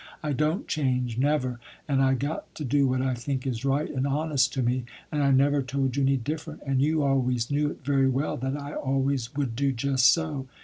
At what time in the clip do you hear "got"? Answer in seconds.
2.15-2.55